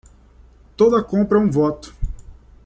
Toda 0.77 1.03
compra 1.03 1.37
é 1.37 1.41
um 1.43 1.51
voto. 1.51 1.95